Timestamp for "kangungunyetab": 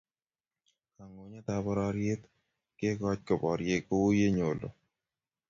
0.95-1.61